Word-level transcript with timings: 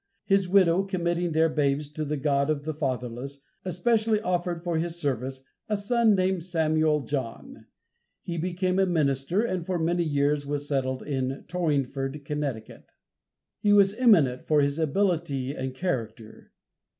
His 0.25 0.49
widow, 0.49 0.81
committing 0.81 1.31
their 1.31 1.47
babes 1.47 1.87
to 1.91 2.03
the 2.03 2.17
God 2.17 2.49
of 2.49 2.63
the 2.63 2.73
fatherless, 2.73 3.41
especially 3.63 4.19
offered 4.19 4.63
for 4.63 4.79
His 4.79 4.99
service, 4.99 5.43
a 5.69 5.77
son 5.77 6.15
named 6.15 6.41
Samuel 6.41 7.01
John. 7.01 7.67
He 8.23 8.39
became 8.39 8.79
a 8.79 8.87
minister, 8.87 9.43
and 9.43 9.63
for 9.63 9.77
many 9.77 10.03
years 10.03 10.43
was 10.43 10.67
settled 10.67 11.03
in 11.03 11.45
Torringford, 11.47 12.25
Connecticut. 12.25 12.87
He 13.59 13.73
was 13.73 13.93
eminent 13.93 14.47
for 14.47 14.61
his 14.61 14.79
ability 14.79 15.51
and 15.53 15.75
character. 15.75 16.51